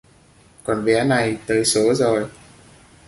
Còn 0.63 0.85
bé 0.85 1.03
này 1.03 1.37
tới 1.47 1.65
số 1.65 1.93
rồi 1.93 2.27